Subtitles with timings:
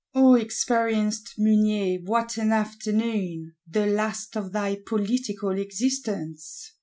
[0.15, 6.73] O experienced Mounier, what an afternoon; the last of thy political existence!